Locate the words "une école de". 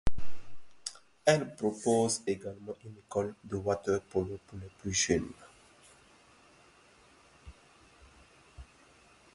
2.83-3.55